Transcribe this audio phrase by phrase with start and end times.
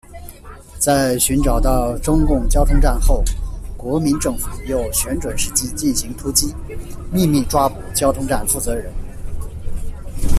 [0.79, 3.23] 在寻找到中共交通站后，
[3.77, 6.51] 国民政府又选准时机进行突击，
[7.11, 8.91] 秘密抓捕交通站负责人。